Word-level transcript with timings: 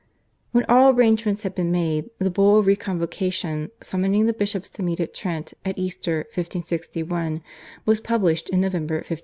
When 0.51 0.65
all 0.67 0.89
arrangements 0.91 1.43
had 1.43 1.53
been 1.53 1.71
made 1.71 2.09
the 2.17 2.31
Bull 2.31 2.57
of 2.57 2.65
re 2.65 2.75
convocation, 2.75 3.69
summoning 3.83 4.25
the 4.25 4.33
bishops 4.33 4.67
to 4.71 4.81
meet 4.81 4.99
at 4.99 5.13
Trent 5.13 5.53
at 5.63 5.77
Easter 5.77 6.21
1561, 6.33 7.43
was 7.85 8.01
published 8.01 8.49
in 8.49 8.61
November 8.61 8.95
1560. 8.95 9.19